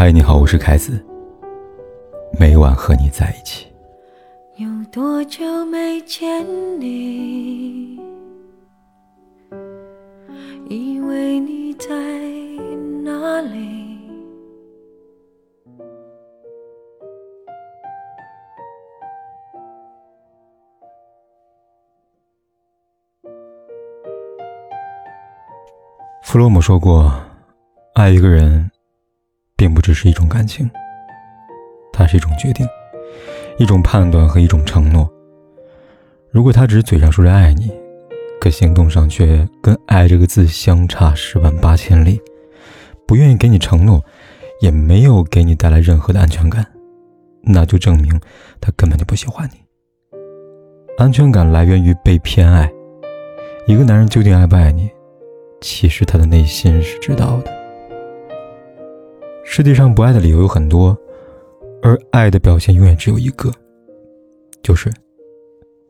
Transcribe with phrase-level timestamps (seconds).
[0.00, 1.04] 嗨，你好，我是凯子。
[2.38, 3.66] 每晚和你在一起。
[4.54, 6.46] 有多久没见
[6.78, 7.98] 你？
[10.68, 11.88] 以为你在
[13.02, 13.98] 哪里？
[26.22, 27.12] 弗洛姆说过，
[27.94, 28.70] 爱一个人。
[29.68, 30.68] 并不只是一种感情，
[31.92, 32.66] 它是一种决定，
[33.58, 35.06] 一种判断和一种承诺。
[36.30, 37.70] 如果他只是嘴上说着爱你，
[38.40, 42.18] 可行动上却跟“爱”这个字相差十万八千里，
[43.06, 44.02] 不愿意给你承诺，
[44.62, 46.64] 也没有给你带来任何的安全感，
[47.42, 48.18] 那就证明
[48.62, 49.58] 他根本就不喜欢你。
[50.96, 52.72] 安全感来源于被偏爱。
[53.66, 54.88] 一个男人究竟爱不爱你，
[55.60, 57.57] 其实他的内心是知道的。
[59.50, 60.96] 世界上不爱的理由有很多，
[61.82, 63.50] 而爱的表现永远只有一个，
[64.62, 64.92] 就是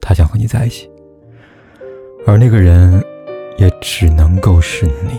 [0.00, 0.88] 他想和你在一起，
[2.24, 3.04] 而那个人
[3.58, 5.18] 也只能够是你。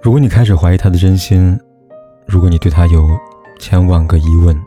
[0.00, 1.60] 如果你开始怀疑他的真心，
[2.26, 3.06] 如果你对他有
[3.60, 4.58] 千万个疑问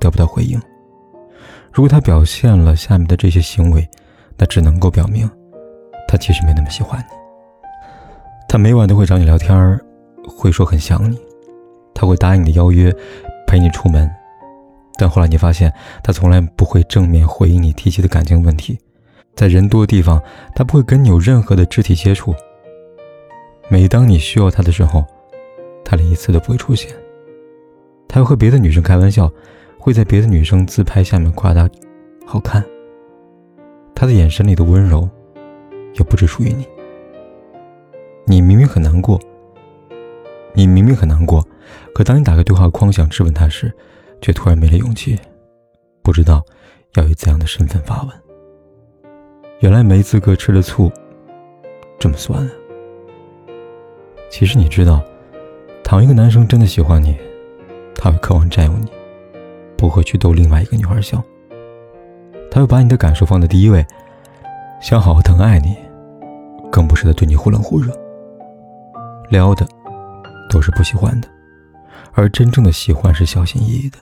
[0.00, 0.58] 得不到回应，
[1.70, 3.86] 如果他表现了下面的这些行为，
[4.38, 5.30] 那只能够表明
[6.08, 7.06] 他其实没那么喜欢你。
[8.48, 9.78] 他每晚都会找你聊天儿。
[10.28, 11.18] 会说很想你，
[11.94, 12.94] 他会答应你的邀约，
[13.46, 14.08] 陪你出门，
[14.98, 18.78] 但后来你发现他从来不会正面回应你提起的感情问题，
[19.34, 20.22] 在人多的地方，
[20.54, 22.34] 他不会跟你有任何的肢体接触。
[23.68, 25.04] 每当你需要他的时候，
[25.84, 26.90] 他连一次都不会出现。
[28.08, 29.30] 他会和别的女生开玩笑，
[29.78, 31.68] 会在别的女生自拍下面夸她
[32.24, 32.64] 好看。
[33.94, 35.08] 他的眼神里的温柔，
[35.94, 36.66] 也不只属于你。
[38.24, 39.20] 你明明很难过。
[40.58, 41.46] 你明明很难过，
[41.94, 43.72] 可当你打开对话框想质问他时，
[44.20, 45.16] 却突然没了勇气，
[46.02, 46.44] 不知道
[46.96, 48.10] 要以怎样的身份发问。
[49.60, 50.90] 原来没资格吃的醋
[51.96, 52.50] 这么酸啊！
[54.28, 55.00] 其实你知道，
[55.84, 57.16] 倘一个男生真的喜欢你，
[57.94, 58.90] 他会渴望占有你，
[59.76, 61.22] 不会去逗另外一个女孩笑，
[62.50, 63.86] 他会把你的感受放在第一位，
[64.80, 65.76] 想好好疼爱你，
[66.68, 67.92] 更不是在对你忽冷忽热，
[69.30, 69.64] 撩的。
[70.48, 71.28] 都是不喜欢的，
[72.12, 73.98] 而真正的喜欢是小心翼翼的。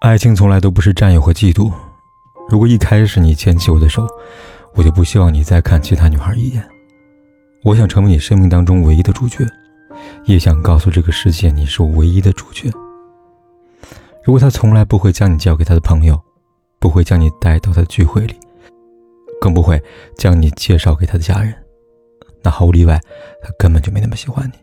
[0.00, 1.72] 爱情从来都不是占有和嫉妒。
[2.48, 4.06] 如果一开始你牵起我的手，
[4.74, 6.62] 我就不希望你再看其他女孩一眼。
[7.62, 9.46] 我想成为你生命当中唯一的主角，
[10.24, 12.70] 也想告诉这个世界你是我唯一的主角。
[14.22, 16.20] 如果他从来不会将你交给他的朋友，
[16.78, 18.38] 不会将你带到他的聚会里，
[19.40, 19.82] 更不会
[20.18, 21.54] 将你介绍给他的家人，
[22.42, 23.00] 那毫无例外，
[23.42, 24.58] 他根本就没那么喜欢你。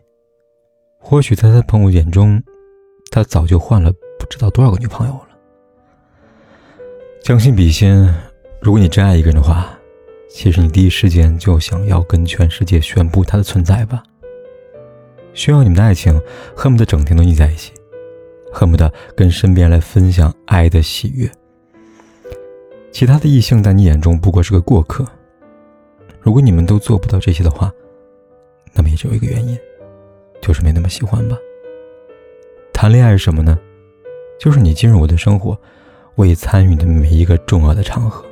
[1.04, 2.42] 或许在他朋友眼中，
[3.10, 5.28] 他早就换了不知道多少个女朋友了。
[7.22, 8.08] 将心比心，
[8.60, 9.76] 如果你真爱一个人的话，
[10.30, 14.02] 其实你第一时间就想要跟全世界宣布他的存在吧。
[15.34, 16.18] 需要你们的爱情，
[16.56, 17.72] 恨不得整天都腻在一起，
[18.52, 21.30] 恨不得跟身边来分享爱的喜悦。
[22.92, 25.04] 其他的异性在你眼中不过是个过客。
[26.20, 27.72] 如果你们都做不到这些的话，
[28.72, 29.58] 那么也只有一个原因。
[30.42, 31.38] 就是没那么喜欢吧。
[32.74, 33.58] 谈恋爱是什么呢？
[34.38, 35.56] 就是你进入我的生活，
[36.16, 38.24] 我也参与的每一个重要的场合。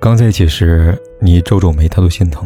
[0.00, 2.44] 刚在一起时，你皱皱眉，他都心疼；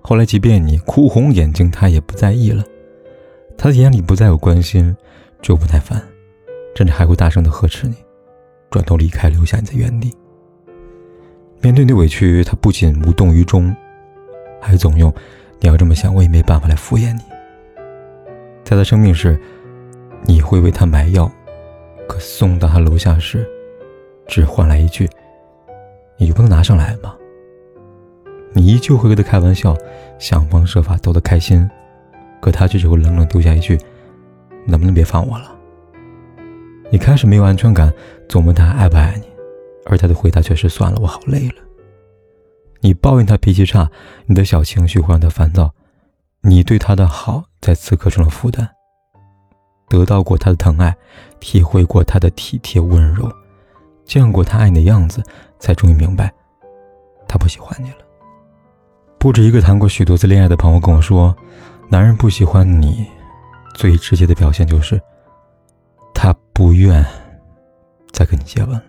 [0.00, 2.64] 后来，即便你哭红眼睛，他也不在意了。
[3.58, 4.96] 他的眼里不再有关心，
[5.42, 6.02] 只有不耐烦，
[6.74, 7.94] 甚至还会大声的呵斥你，
[8.70, 10.10] 转头离开，留下你在原地。
[11.60, 13.74] 面对你的委屈，他不仅无动于衷，
[14.60, 15.12] 还总用
[15.60, 17.20] “你要这么想，我也没办法”来敷衍你。
[18.72, 19.38] 在他生病时，
[20.24, 21.30] 你会为他买药；
[22.08, 23.46] 可送到他楼下时，
[24.26, 25.06] 只换来一句
[26.16, 27.14] ：“你就不能拿上来吗？”
[28.54, 29.76] 你依旧会跟他开玩笑，
[30.18, 31.68] 想方设法逗他开心，
[32.40, 33.78] 可他却只会冷冷丢下一句
[34.64, 35.54] ：“能不能别烦我了？”
[36.90, 37.92] 你开始没有安全感，
[38.26, 39.26] 总问他爱不爱你，
[39.84, 41.56] 而他的回答却是：“算了，我好累了。”
[42.80, 43.90] 你抱怨他脾气差，
[44.24, 45.74] 你的小情绪会让他烦躁。
[46.40, 48.68] 你对他的好在此刻成了负担。
[49.88, 50.94] 得到过他的疼爱，
[51.38, 53.30] 体会过他的体贴温柔，
[54.04, 55.22] 见过他爱你的样子，
[55.58, 56.32] 才终于明白，
[57.28, 57.98] 他不喜欢你了。
[59.18, 61.34] 不止一个谈过许多次恋爱的朋友跟我说，
[61.88, 63.06] 男人不喜欢你，
[63.74, 65.00] 最直接的表现就是，
[66.12, 67.04] 他不愿
[68.12, 68.82] 再跟你接吻了。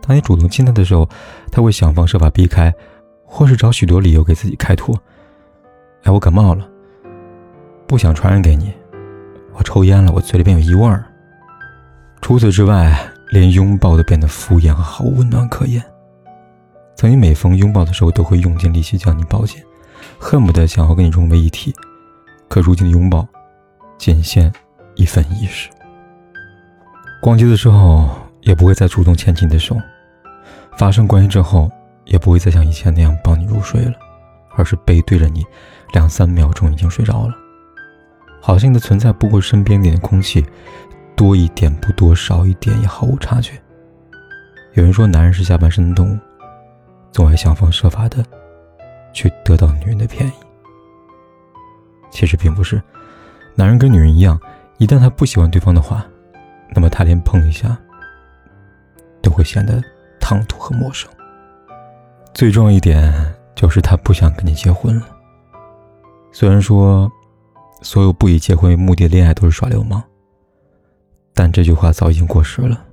[0.00, 1.06] 当你主动亲他的时候，
[1.52, 2.72] 他会想方设法避开，
[3.26, 4.96] 或是找许多理由给自己开脱。
[6.04, 6.66] 哎，我感冒了，
[7.90, 8.72] 不想传染给你。
[9.52, 11.04] 我抽烟了，我嘴里边有异味儿。
[12.22, 12.96] 除此之外，
[13.30, 15.82] 连拥抱都变得敷衍和毫无温暖可言。
[16.94, 19.60] 曾经每逢拥抱的时候，都会用尽力气将你抱紧，
[20.20, 21.74] 恨不得想要跟你融为一体。
[22.48, 23.26] 可如今的拥抱，
[23.98, 24.52] 仅限
[24.94, 25.68] 一份仪式。
[27.20, 28.08] 逛街的时候，
[28.42, 29.74] 也不会再主动牵起你的手；
[30.78, 31.68] 发生关系之后，
[32.04, 33.94] 也不会再像以前那样抱你入睡了，
[34.54, 35.44] 而是背对着你，
[35.92, 37.34] 两三秒钟已经睡着了。
[38.40, 40.44] 好像你的存在不过身边点空气，
[41.14, 43.52] 多一点不多，少一点也毫无察觉。
[44.72, 46.18] 有人说，男人是下半身的动物，
[47.12, 48.24] 总爱想方设法的
[49.12, 50.32] 去得到女人的便宜。
[52.10, 52.80] 其实并不是，
[53.54, 54.40] 男人跟女人一样，
[54.78, 56.04] 一旦他不喜欢对方的话，
[56.74, 57.76] 那么他连碰一下
[59.20, 59.82] 都会显得
[60.18, 61.10] 唐突和陌生。
[62.32, 63.12] 最重要一点
[63.54, 65.06] 就是他不想跟你结婚了。
[66.32, 67.10] 虽然说。
[67.82, 70.02] 所有不以结婚为目的的恋爱都是耍流氓，
[71.34, 72.86] 但这句话早已经过时了。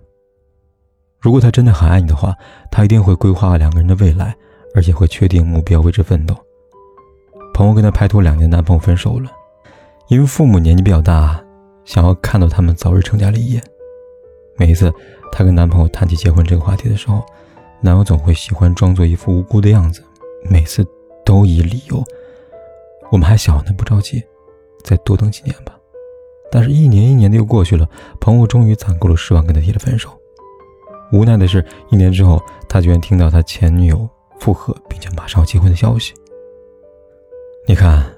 [1.20, 2.36] 如果他真的很爱你的话，
[2.72, 4.36] 他一定会规划两个人的未来，
[4.76, 6.36] 而且会确定目标，为之奋斗。
[7.54, 9.32] 朋友跟他拍拖两年，男朋友分手了，
[10.10, 11.44] 因为父母年纪比较大，
[11.86, 13.62] 想要看到他们早日成家立业。
[14.58, 14.94] 每一次
[15.32, 17.26] 她跟男朋友谈起结婚这个话题的时候，
[17.82, 20.04] 男友总会喜欢装作一副无辜的样子，
[20.50, 20.86] 每次
[21.26, 22.04] 都以理由
[23.12, 24.24] ：“我们还小呢，不着急。”
[24.88, 25.78] 再多等几年吧，
[26.50, 27.86] 但是，一年一年的又过去了，
[28.22, 30.10] 朋友终于攒够了失望，跟他提了分手。
[31.12, 36.14] 无奈的是，一年之后，他居然听到他前女友复合，并且马上要结婚的消息。
[37.68, 38.10] 你看，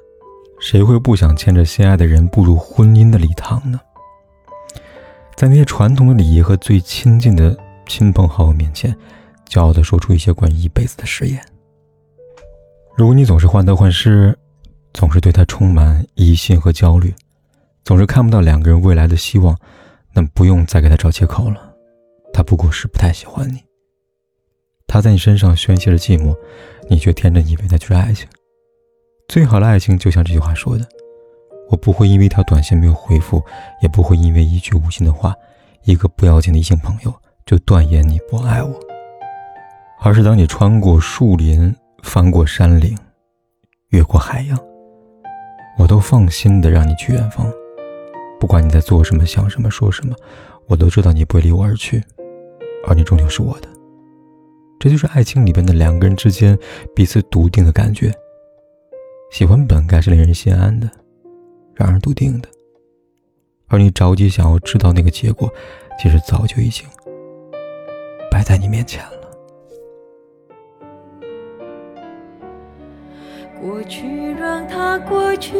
[0.59, 3.79] 谁会不想牵着心爱的人步入婚姻的礼堂呢？
[5.35, 7.57] 在那些传统的礼仪和最亲近的
[7.87, 8.95] 亲朋好友面前，
[9.47, 11.43] 骄傲地说出一些关于一辈子的誓言。
[12.95, 14.37] 如果你总是患得患失，
[14.93, 17.13] 总是对他充满疑心和焦虑，
[17.83, 19.57] 总是看不到两个人未来的希望，
[20.13, 21.73] 那不用再给他找借口了。
[22.33, 23.63] 他不过是不太喜欢你。
[24.87, 26.35] 他在你身上宣泄着寂寞，
[26.89, 28.27] 你却天真以为那就是爱情。
[29.27, 30.87] 最好的爱情就像这句话说的
[31.69, 33.43] ：“我不会因为一条短信没有回复，
[33.81, 35.35] 也不会因为一句无心的话，
[35.83, 37.13] 一个不要紧的异性朋友
[37.45, 38.79] 就断言你不爱我。
[40.01, 42.97] 而是当你穿过树林，翻过山岭，
[43.89, 44.57] 越过海洋。”
[45.79, 47.49] 我都放心的让你去远方，
[48.37, 50.13] 不管你在做什么、想什么、说什么，
[50.67, 52.03] 我都知道你不会离我而去，
[52.85, 53.69] 而你终究是我的。
[54.77, 56.57] 这就是爱情里边的两个人之间
[56.93, 58.13] 彼此笃定的感觉。
[59.31, 60.89] 喜欢本该是令人心安的，
[61.73, 62.49] 让人笃定的，
[63.67, 65.49] 而你着急想要知道那个结果，
[65.97, 66.85] 其实早就已经
[68.29, 69.18] 摆在你面前了。
[73.61, 75.57] 过去让它过去，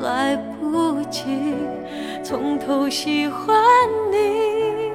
[0.00, 1.54] 来不及
[2.22, 3.56] 从头喜欢
[4.10, 4.92] 你。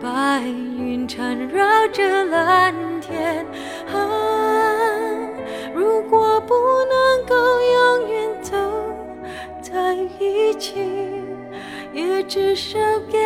[0.00, 3.44] 白云缠绕着蓝天，
[3.92, 4.08] 啊，
[5.74, 8.56] 如果不能够永远走
[9.60, 10.80] 在一起，
[11.92, 12.78] 也至少
[13.10, 13.18] 给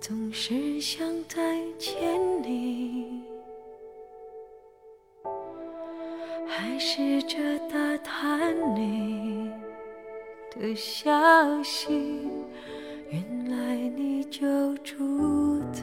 [0.00, 1.92] 总是想再见
[2.42, 3.20] 你，
[6.46, 7.36] 还试着
[7.68, 9.50] 打探你
[10.54, 11.10] 的消
[11.62, 12.28] 息，
[13.10, 15.82] 原来你就住在。